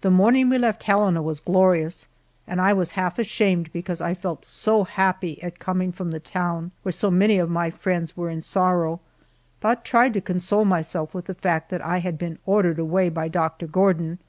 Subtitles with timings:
[0.00, 2.08] The morning we left Helena was glorious,
[2.46, 6.70] and I was half ashamed because I felt so happy at coming from the town,
[6.82, 8.98] where so many of my friends were in sorrow,
[9.60, 13.28] but tried to console myself with the fact that I had been ordered away by
[13.28, 14.20] Doctor Gordon.